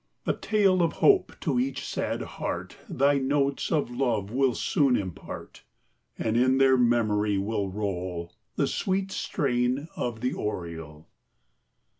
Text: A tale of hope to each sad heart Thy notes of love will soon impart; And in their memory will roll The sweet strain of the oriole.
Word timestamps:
A 0.25 0.33
tale 0.33 0.81
of 0.81 0.93
hope 0.93 1.39
to 1.41 1.59
each 1.59 1.85
sad 1.85 2.23
heart 2.23 2.75
Thy 2.89 3.19
notes 3.19 3.71
of 3.71 3.91
love 3.91 4.31
will 4.31 4.55
soon 4.55 4.95
impart; 4.95 5.63
And 6.17 6.35
in 6.35 6.57
their 6.57 6.75
memory 6.75 7.37
will 7.37 7.69
roll 7.69 8.33
The 8.55 8.65
sweet 8.65 9.11
strain 9.11 9.89
of 9.95 10.21
the 10.21 10.33
oriole. 10.33 11.07